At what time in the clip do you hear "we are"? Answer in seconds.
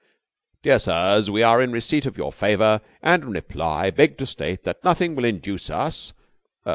1.29-1.61